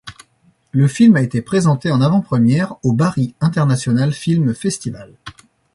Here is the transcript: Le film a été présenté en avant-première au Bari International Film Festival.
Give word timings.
Le 0.71 0.87
film 0.87 1.15
a 1.15 1.21
été 1.21 1.43
présenté 1.43 1.91
en 1.91 2.01
avant-première 2.01 2.73
au 2.81 2.91
Bari 2.91 3.35
International 3.39 4.13
Film 4.13 4.55
Festival. 4.55 5.13